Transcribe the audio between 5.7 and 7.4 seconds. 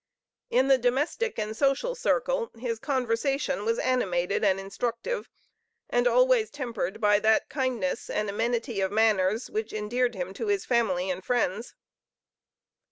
and always tempered by